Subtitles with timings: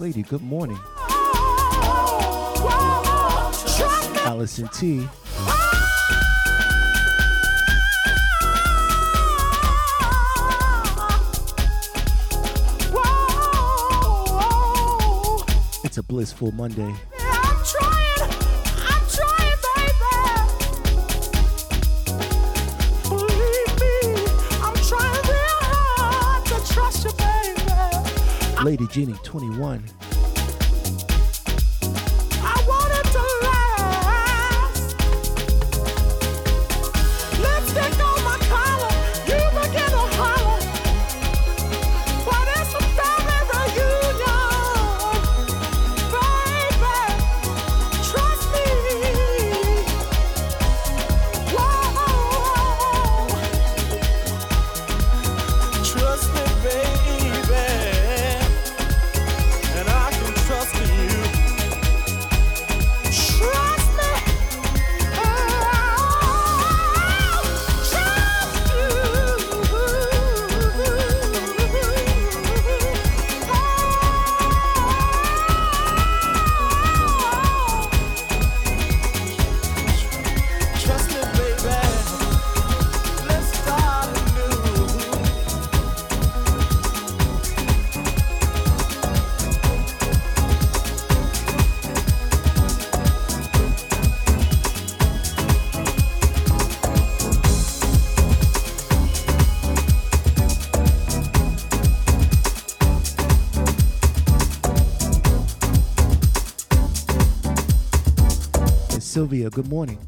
[0.00, 0.78] Lady, good morning.
[4.24, 5.06] Allison T.
[15.84, 16.92] It's a blissful Monday.
[28.94, 30.03] Genie 21.
[109.24, 109.98] Sylvia, good morning.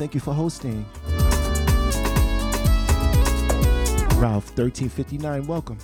[0.00, 0.86] Thank you for hosting.
[4.18, 5.76] Ralph, 1359, welcome.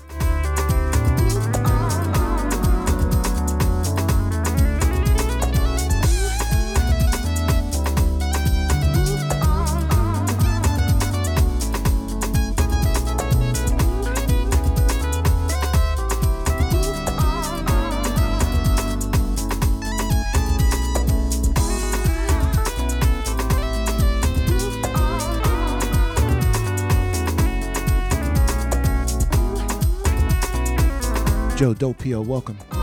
[31.78, 32.75] Dopio, welcome.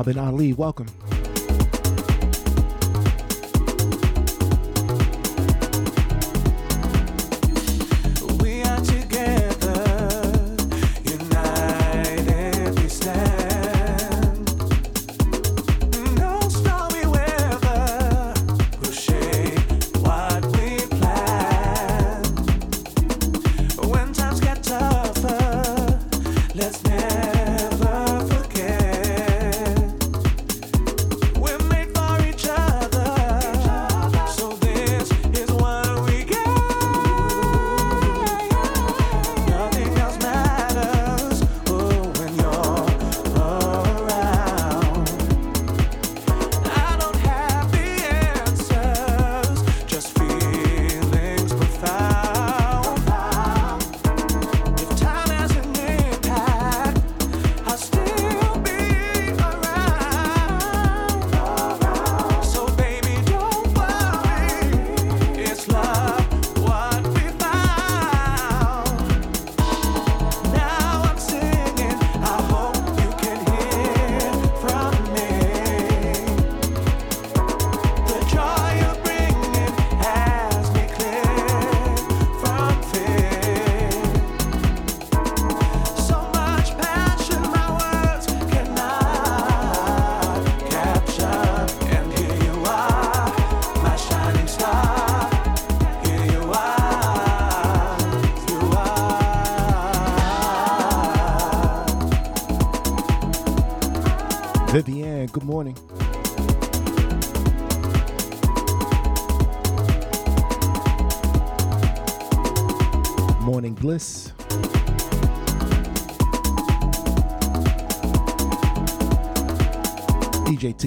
[0.00, 1.09] Robin Ali, welcome.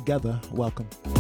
[0.04, 0.38] Together.
[0.52, 1.13] Welcome.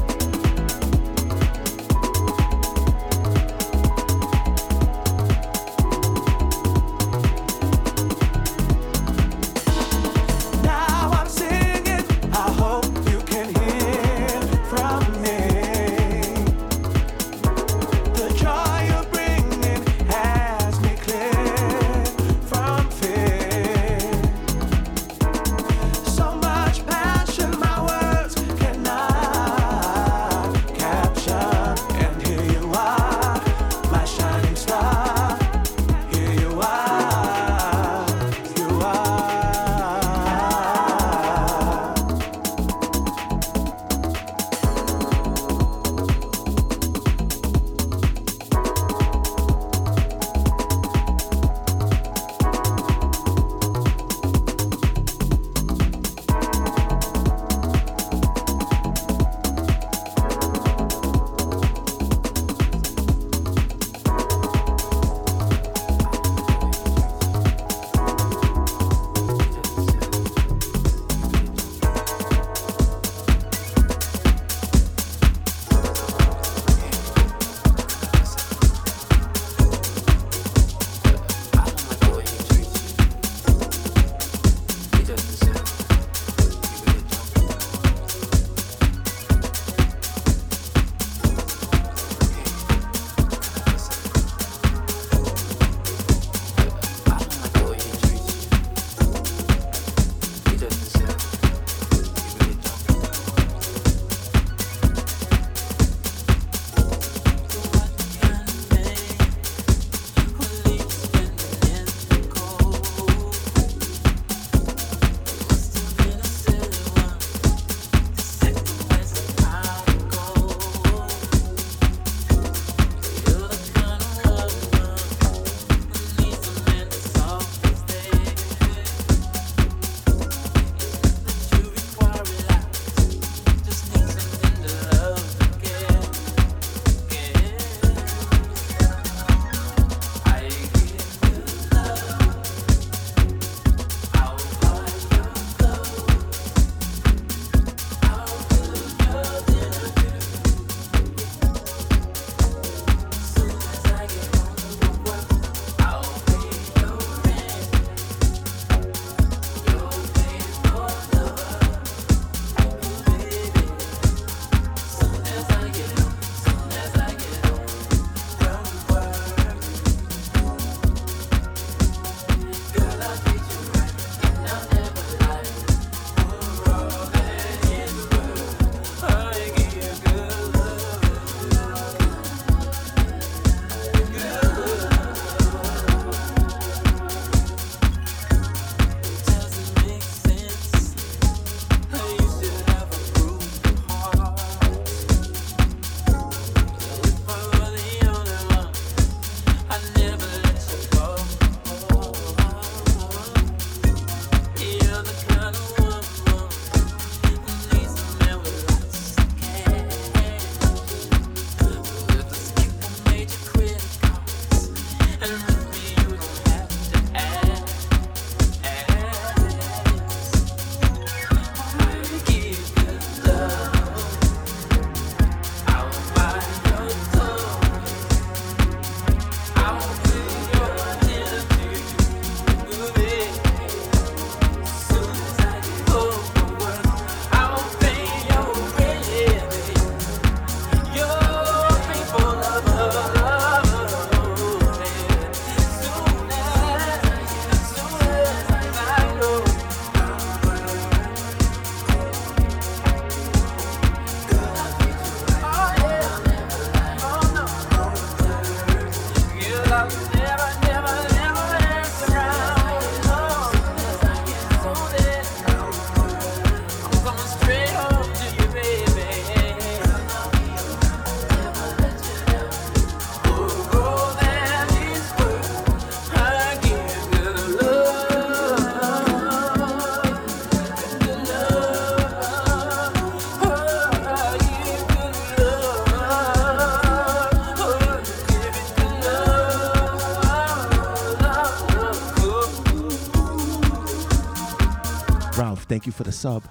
[295.74, 296.44] Thank you for the sub.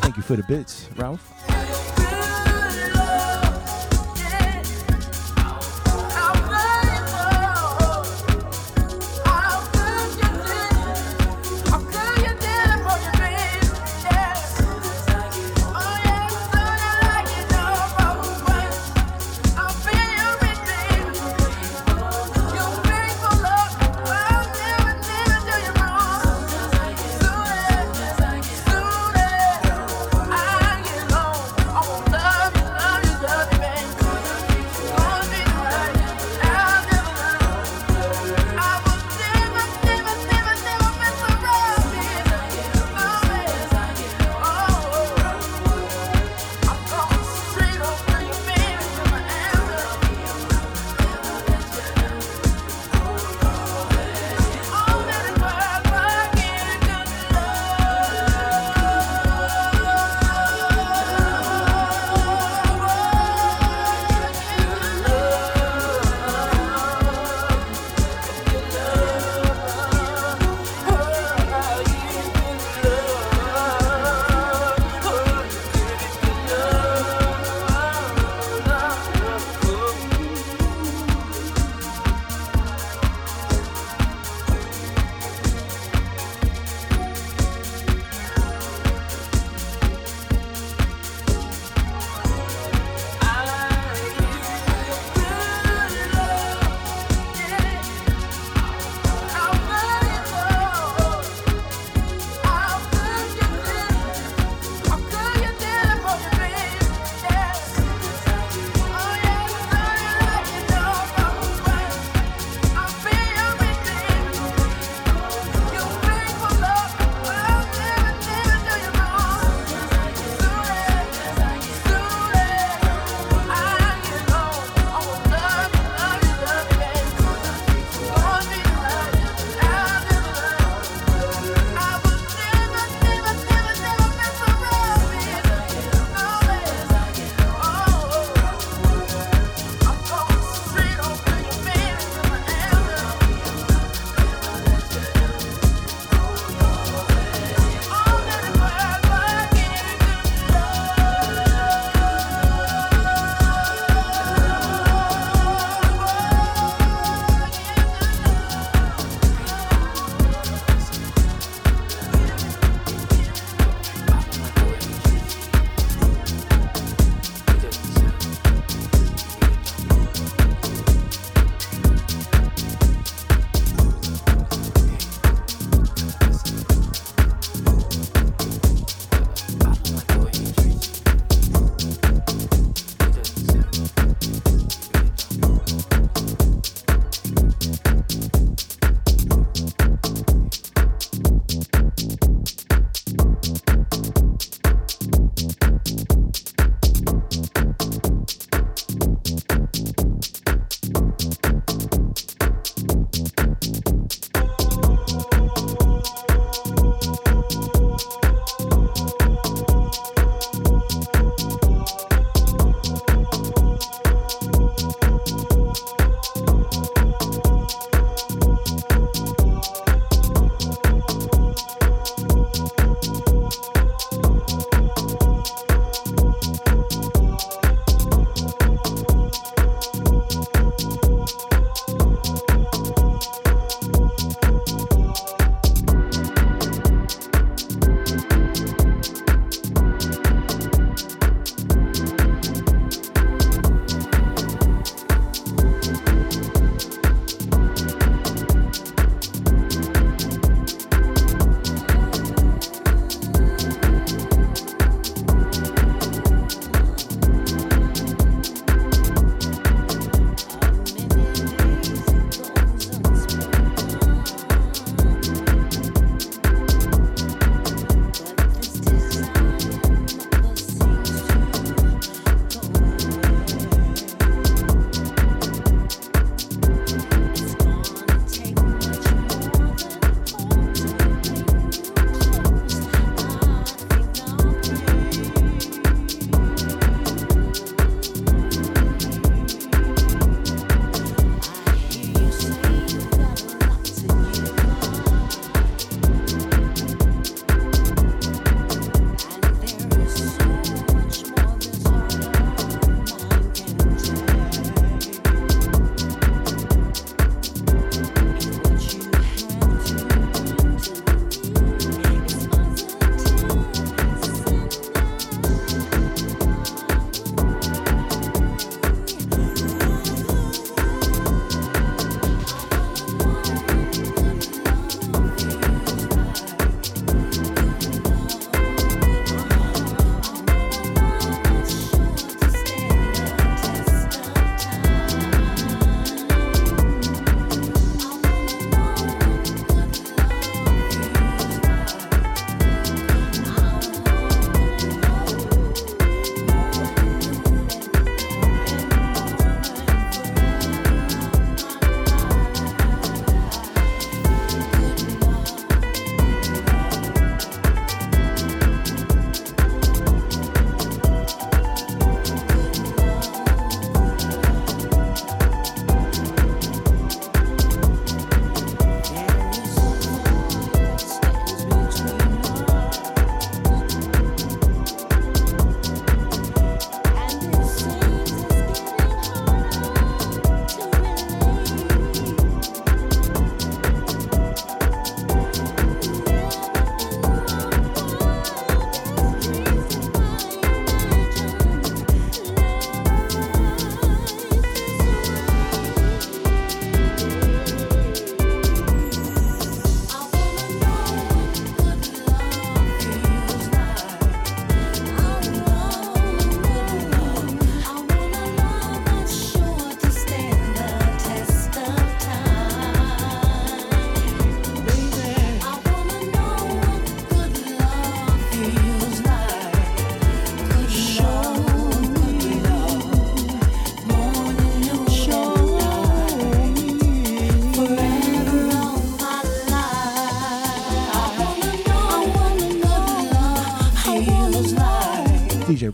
[0.00, 1.29] Thank you for the bits, Ralph.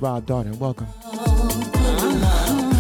[0.03, 0.59] Rob Darden.
[0.59, 0.89] Welcome.
[1.05, 2.76] Uh-huh.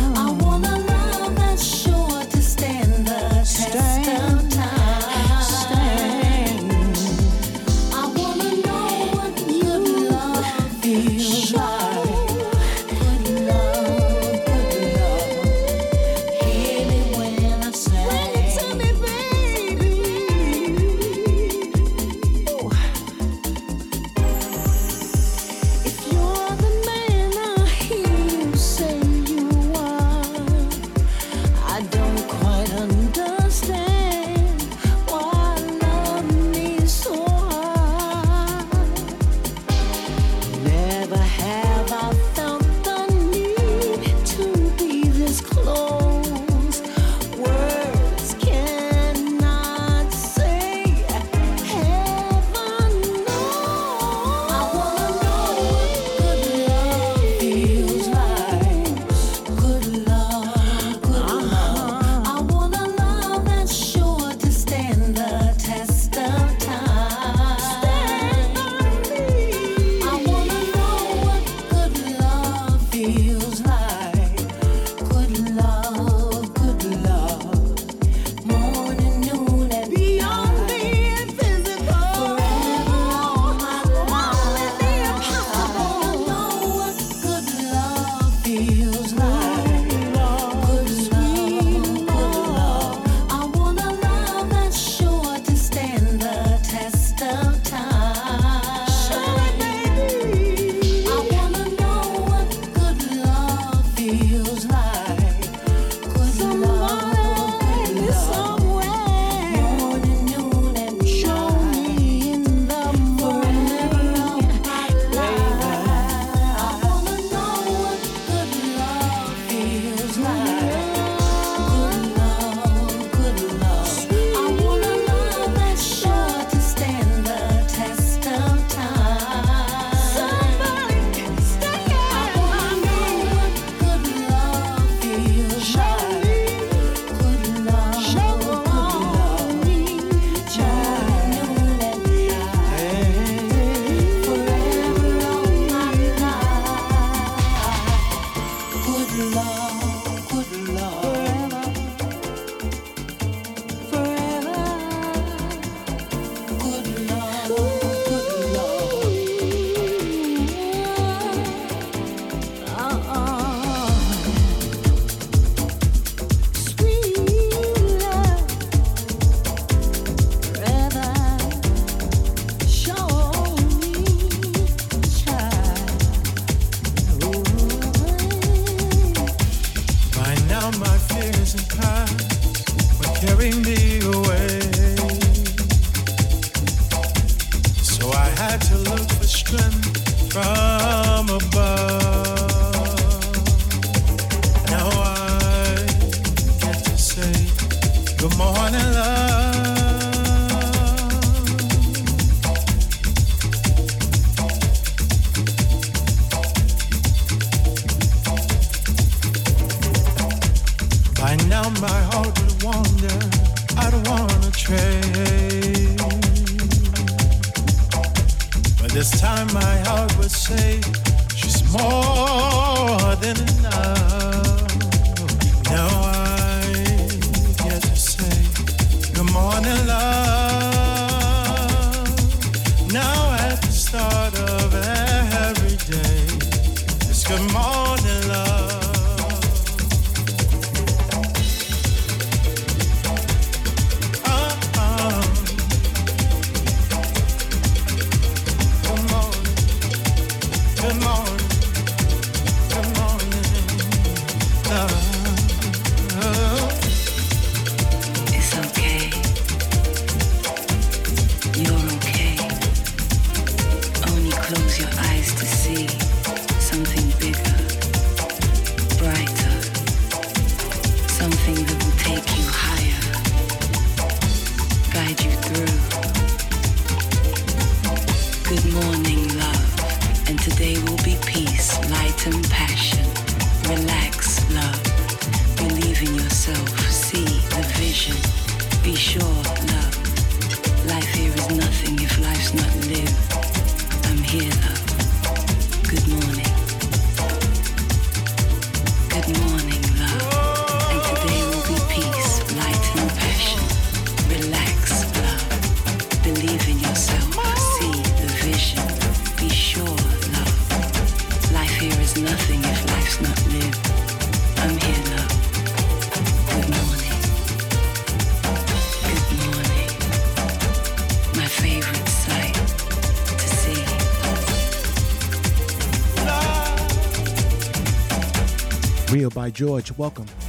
[329.57, 329.91] George.
[329.97, 330.46] Welcome.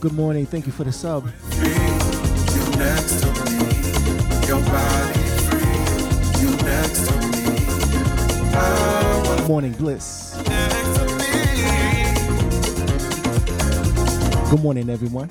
[0.00, 0.46] Good morning.
[0.46, 1.24] Thank you for the sub.
[9.48, 10.36] Morning bliss.
[14.50, 15.30] Good morning, everyone.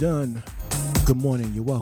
[0.00, 0.42] Dunn.
[1.04, 1.52] Good morning.
[1.52, 1.79] You're welcome.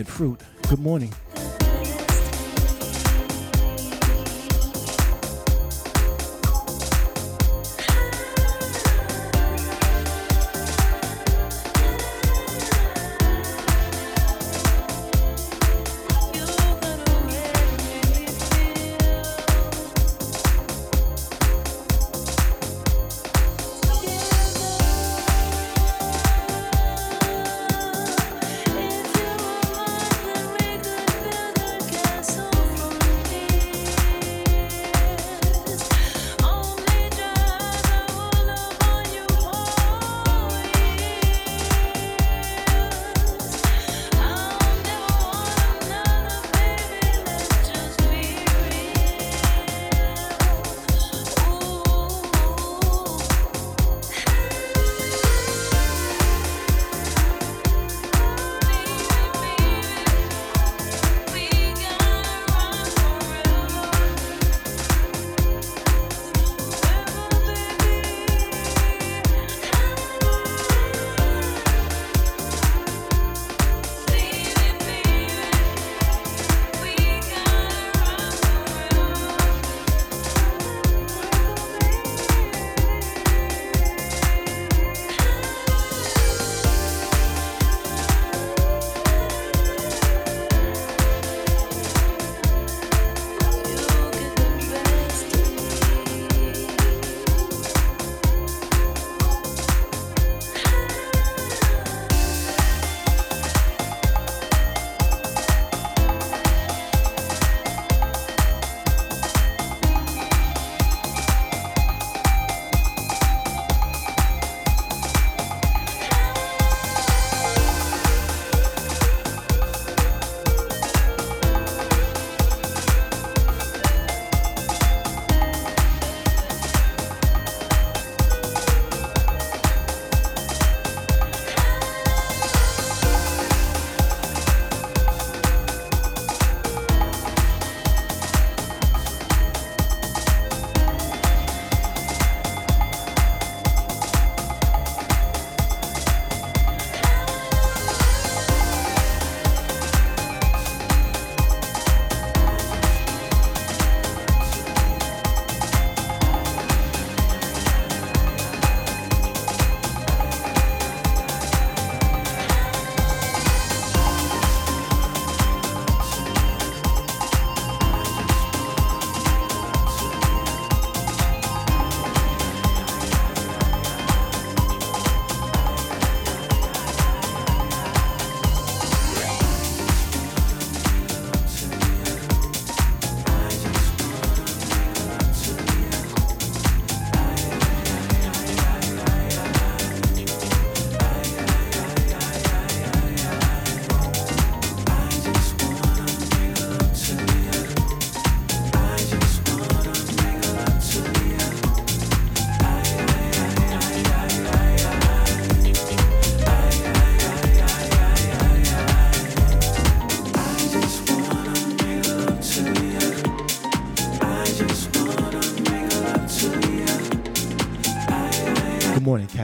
[0.00, 0.40] Red Fruit.
[0.70, 1.12] Good morning.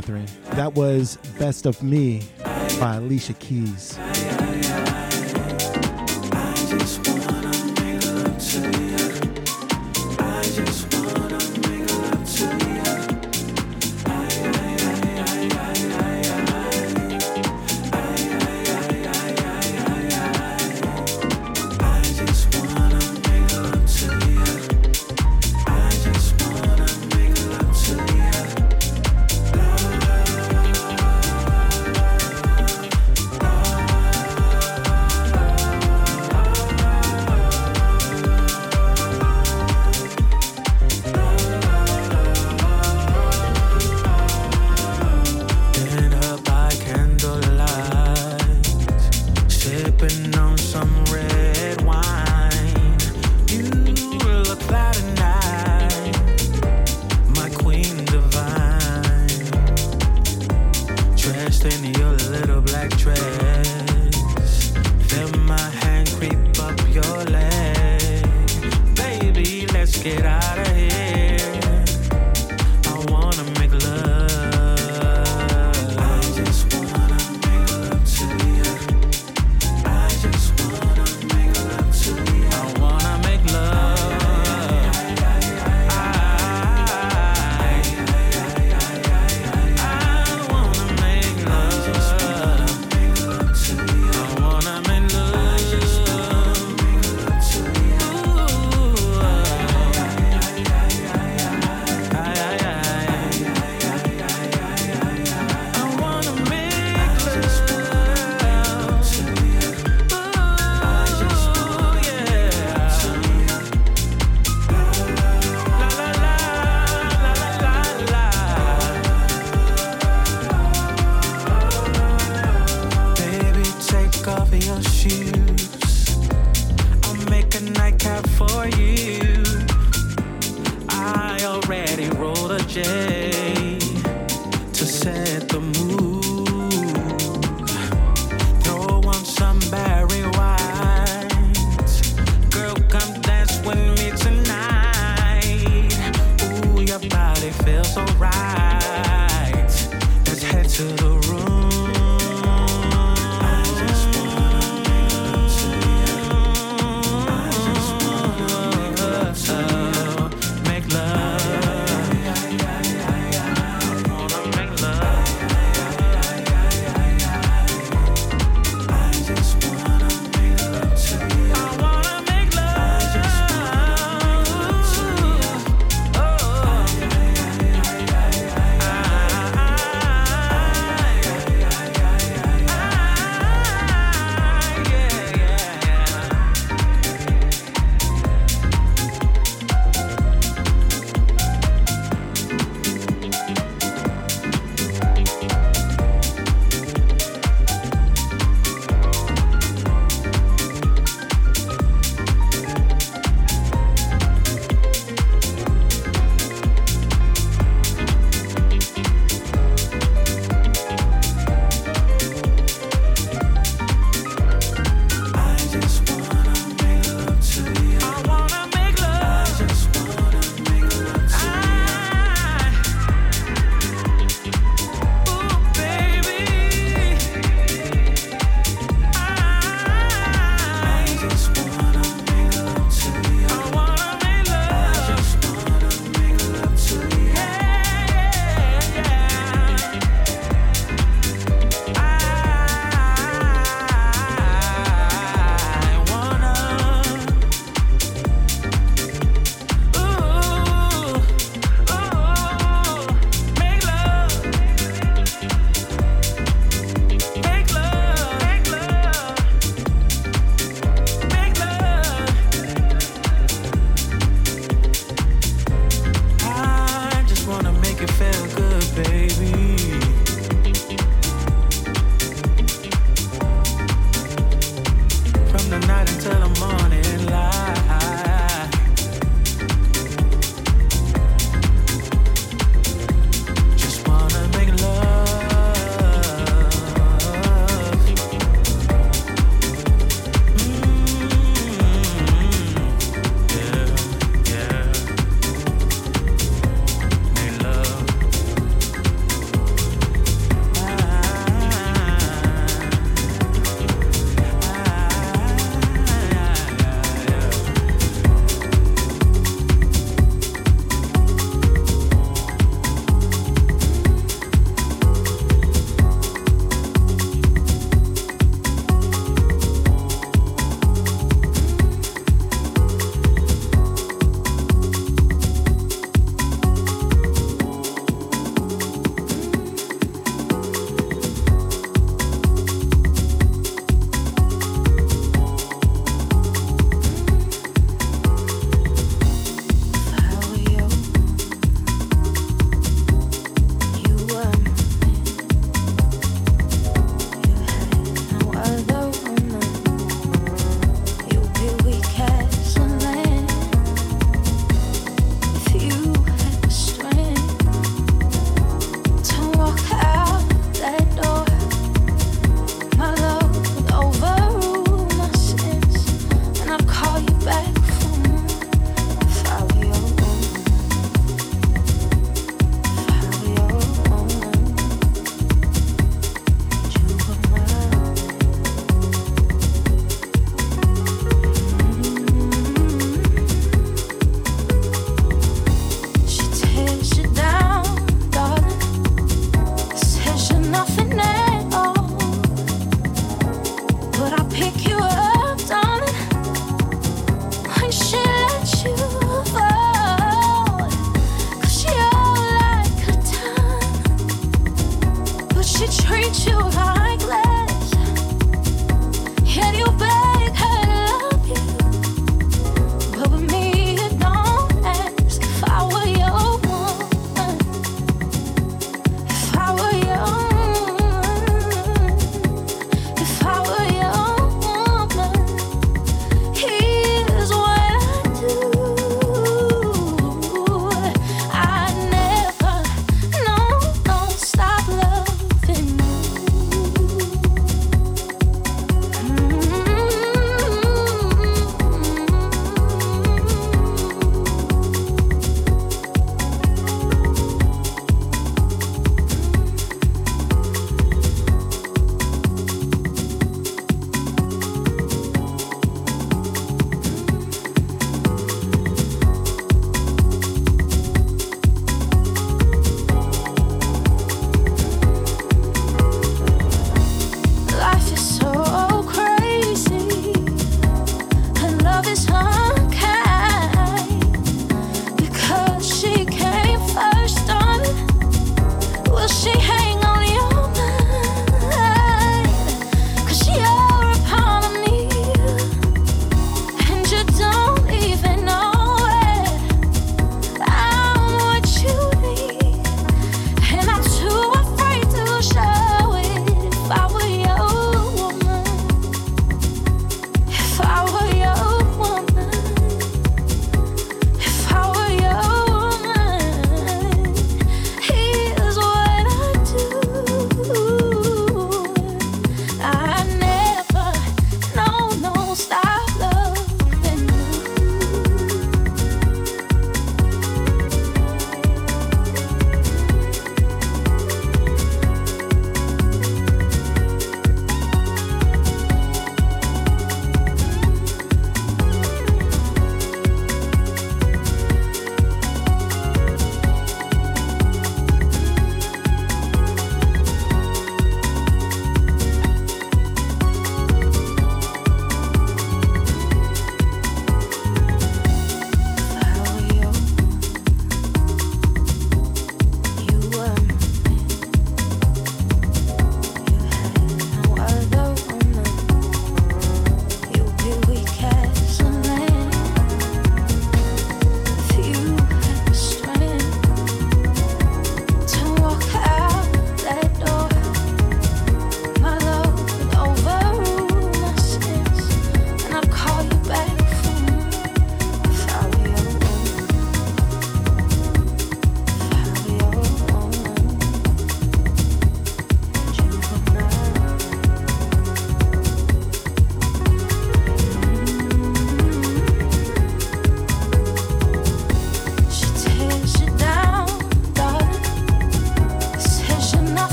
[0.00, 0.26] Catherine.
[0.52, 2.22] That was Best of Me
[2.80, 3.98] by Alicia Keys.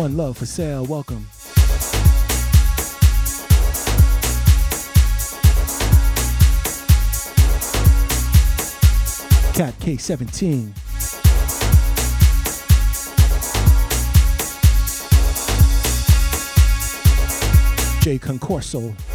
[0.00, 1.28] One Love for Sale, welcome.
[9.52, 10.72] Cat K17.
[18.00, 19.09] J Concorso.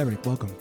[0.00, 0.59] Derek, welcome.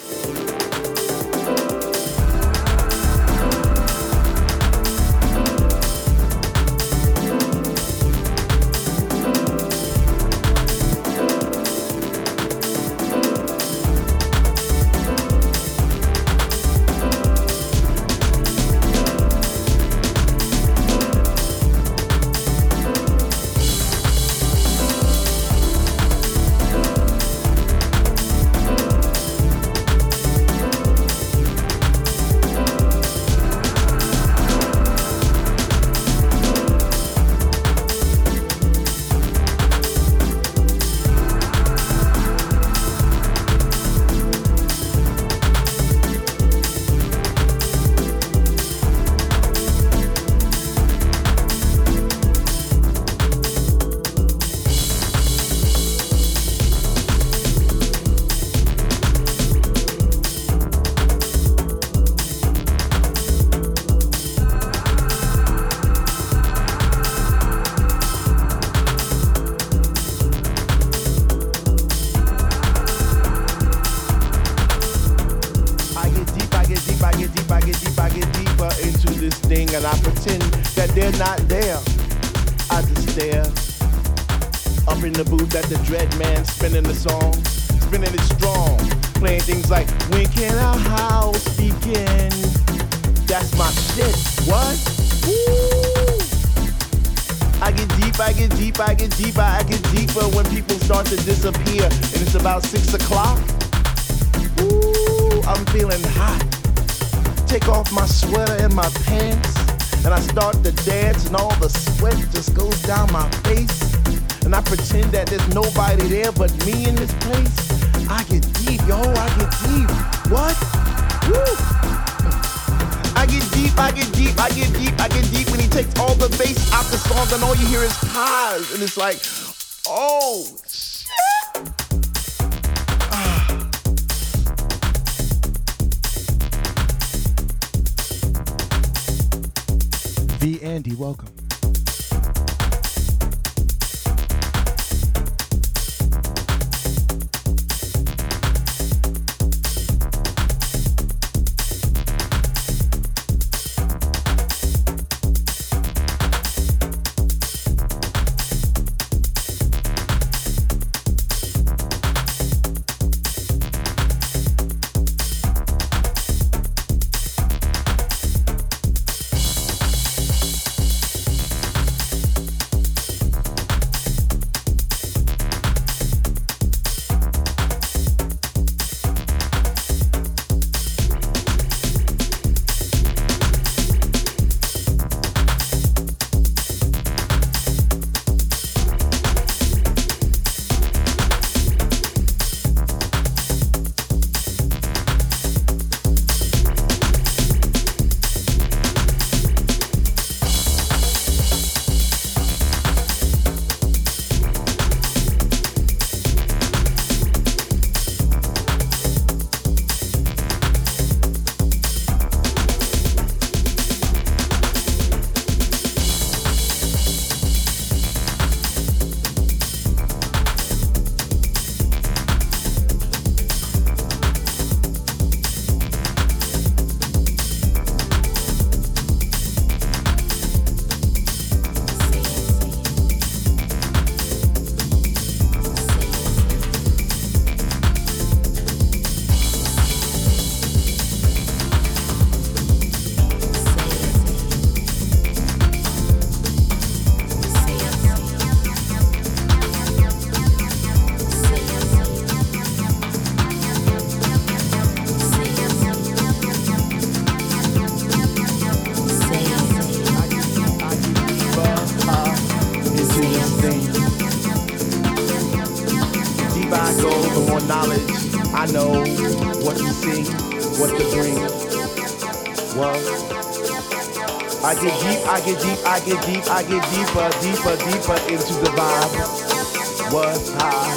[274.81, 278.72] get deep, I get deep, I get deep, I get deeper, deeper, deeper into the
[278.77, 280.14] vibe.
[280.14, 280.95] Was high.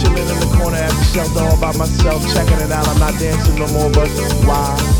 [0.00, 2.86] Chilling in the corner at the shelter all by myself, checking it out.
[2.88, 4.08] I'm not dancing no more, but
[4.46, 4.99] why?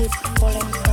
[0.00, 0.89] keep falling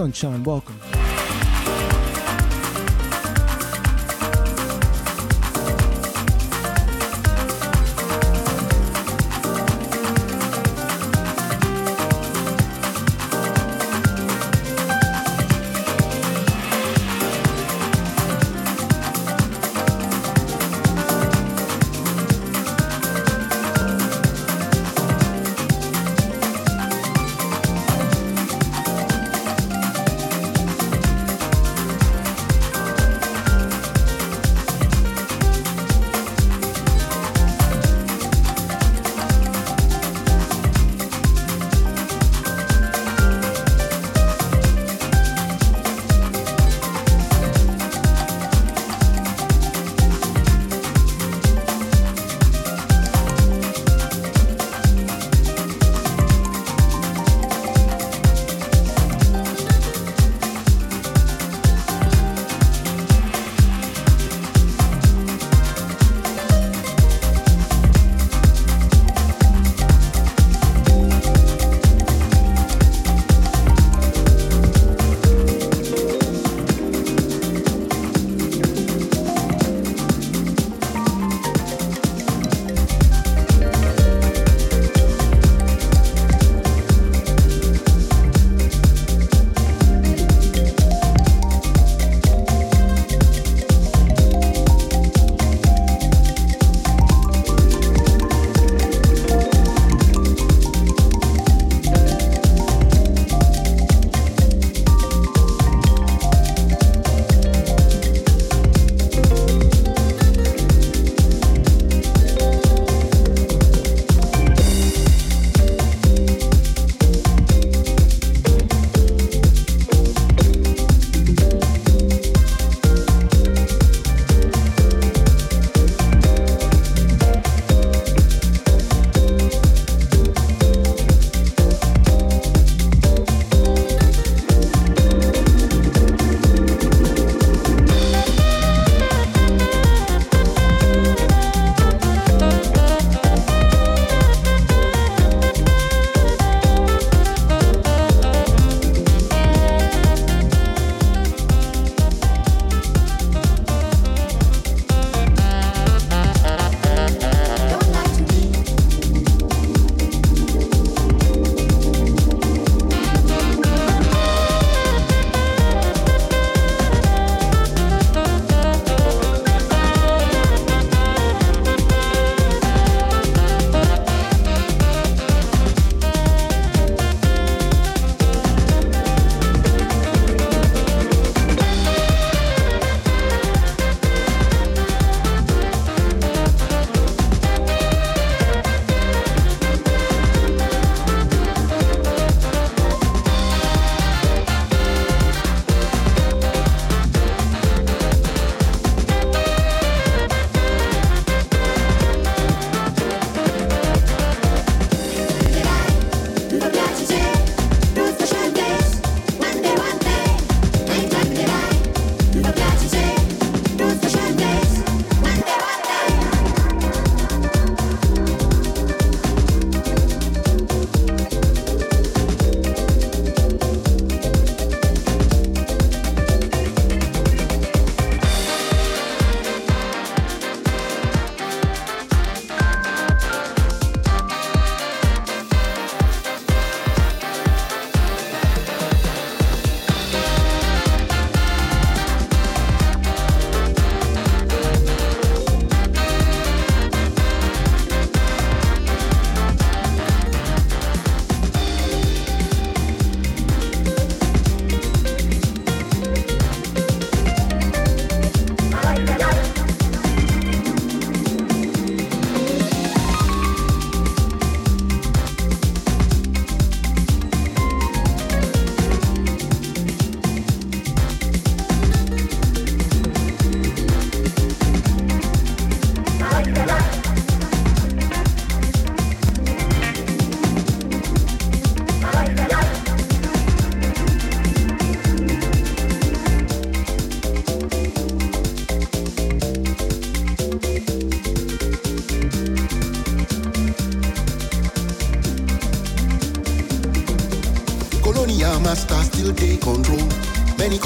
[0.00, 0.89] Sunshine, welcome.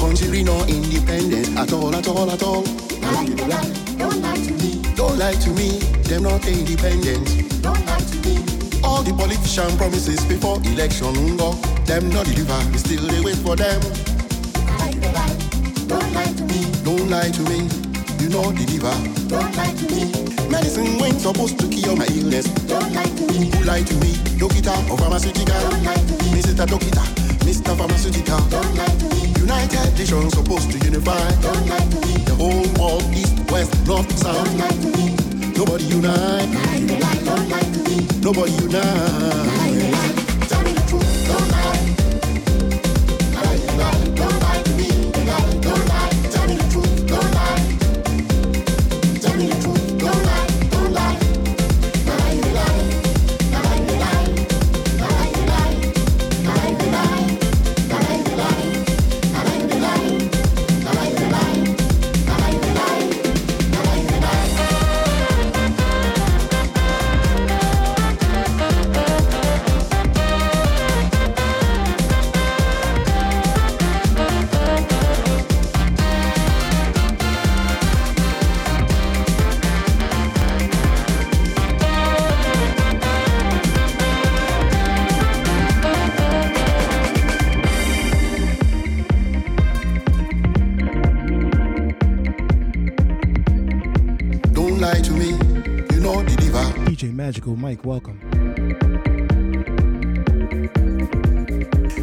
[0.05, 2.61] Countries not independent at all, at all, at all.
[2.61, 4.81] Don't lie to me.
[4.95, 5.79] Don't lie to me.
[6.05, 7.25] Them not independent.
[7.63, 8.37] Don't lie to me.
[8.83, 11.53] All the politician promises before election go.
[11.89, 12.71] Them not deliver.
[12.71, 13.81] We still they wait for them.
[15.87, 16.61] Don't lie to me.
[16.85, 17.67] Don't lie to me.
[18.21, 18.93] You know deliver.
[19.27, 20.13] Don't lie to me.
[20.49, 22.45] Medicine when supposed to cure my illness.
[22.69, 23.49] Don't lie to me.
[23.49, 24.13] Who lie to me?
[24.37, 25.45] Dokita or pharmaceutical?
[25.45, 26.41] Don't lie to me.
[26.41, 26.65] Mr.
[26.67, 27.01] Dokita,
[27.45, 27.77] Mr.
[27.77, 28.39] Pharmaceutical.
[28.49, 29.33] Don't lie to me.
[29.39, 31.29] United Nations supposed to unify.
[31.41, 32.13] Don't lie to me.
[32.25, 34.43] The whole world, east, west, north, south.
[34.43, 35.15] Don't lie to me.
[35.55, 36.49] Nobody unite.
[38.21, 39.64] Nobody unite.
[97.25, 98.19] Magical Mike, welcome.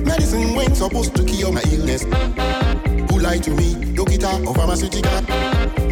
[0.05, 2.03] Medicine when supposed to cure my illness.
[2.03, 3.75] Who lie to me?
[3.95, 5.13] Dokita or pharmaceutical?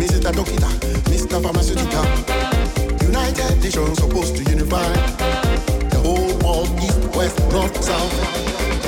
[0.01, 0.33] Mr.
[1.13, 1.41] Mr.
[1.41, 3.07] Pharmaceutical.
[3.07, 4.93] United Nations supposed to unify.
[5.91, 8.80] The whole world, east, west, north, south.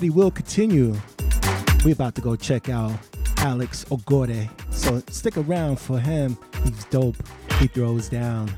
[0.00, 0.96] Party will continue.
[1.84, 2.90] We're about to go check out
[3.36, 4.48] Alex Ogore.
[4.70, 6.38] So stick around for him.
[6.64, 7.16] He's dope.
[7.58, 8.48] He throws down.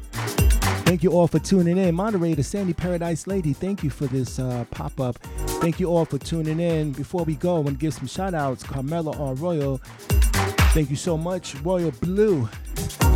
[0.86, 1.96] Thank you all for tuning in.
[1.96, 5.18] Moderator Sandy Paradise Lady, thank you for this uh, pop up.
[5.60, 6.92] Thank you all for tuning in.
[6.92, 8.62] Before we go, I want to give some shout outs.
[8.62, 9.34] Carmela R.
[9.34, 9.78] Royal,
[10.74, 11.56] thank you so much.
[11.56, 12.48] Royal Blue,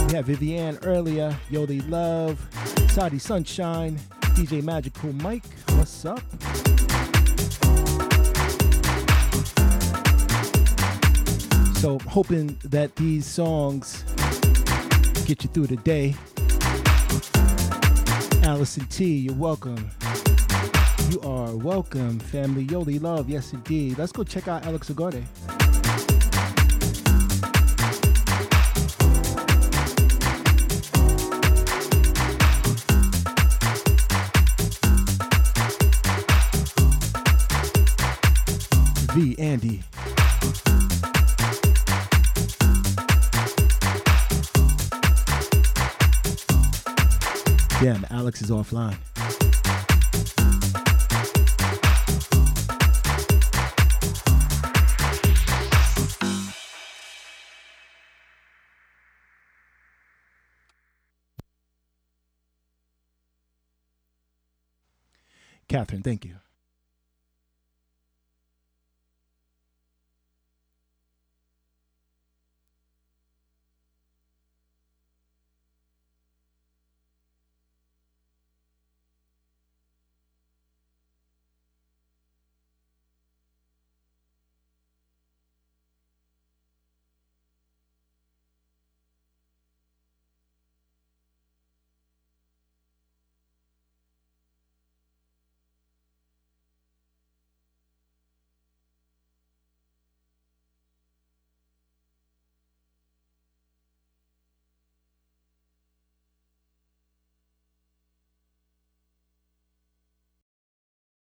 [0.09, 1.33] we have Vivienne earlier.
[1.49, 2.45] Yoli Love,
[2.91, 3.97] Saudi Sunshine,
[4.35, 5.47] DJ Magical Mike,
[5.77, 6.21] what's up?
[11.87, 14.03] So, hoping that these songs
[15.25, 16.17] get you through the day.
[18.43, 19.89] Allison T, you're welcome.
[21.13, 22.67] You are welcome, family.
[22.67, 23.99] Yoli love, yes indeed.
[23.99, 25.23] Let's go check out Alex Agorde.
[39.15, 39.85] V Andy.
[47.79, 48.97] Damn, Alex is offline.
[65.69, 66.37] Catherine, thank you.